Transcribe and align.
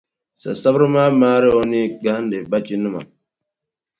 Sasabira 0.43 0.85
maa 0.95 1.15
maari 1.19 1.47
o 1.57 1.61
nii 1.71 1.93
gahindi 2.03 2.37
bachinima. 2.51 2.99